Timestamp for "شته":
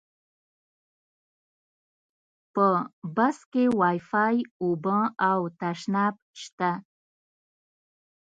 6.41-6.71